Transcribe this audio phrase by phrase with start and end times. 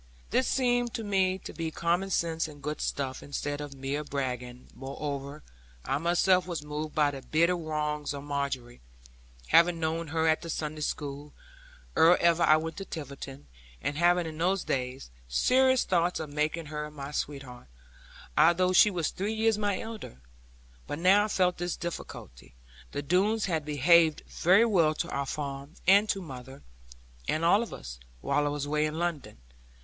[0.31, 4.67] This seemed to me to be common sense, and good stuff, instead of mere bragging;
[4.73, 5.43] moreover,
[5.85, 8.81] I myself was moved by the bitter wrongs of Margery,
[9.49, 11.33] having known her at the Sunday school,
[11.95, 13.45] ere ever I went to Tiverton;
[13.79, 17.67] and having in those days, serious thoughts of making her my sweetheart;
[18.35, 20.17] although she was three years my elder.
[20.87, 22.55] But now I felt this difficulty
[22.91, 26.63] the Doones had behaved very well to our farm, and to mother,
[27.27, 29.37] and all of us, while I was away in London.